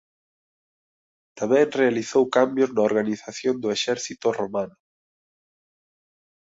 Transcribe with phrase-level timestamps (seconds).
[1.39, 4.75] Tamén realizou cambios na organización do exército romano.